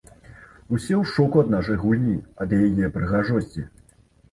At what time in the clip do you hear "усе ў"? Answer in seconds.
0.77-1.03